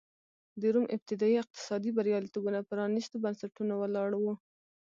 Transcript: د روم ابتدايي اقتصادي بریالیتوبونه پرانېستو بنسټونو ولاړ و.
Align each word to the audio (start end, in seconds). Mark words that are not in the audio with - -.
د 0.61 0.63
روم 0.73 0.85
ابتدايي 0.95 1.35
اقتصادي 1.39 1.91
بریالیتوبونه 1.97 2.59
پرانېستو 2.69 3.21
بنسټونو 3.23 3.73
ولاړ 3.81 4.09
و. 4.21 4.25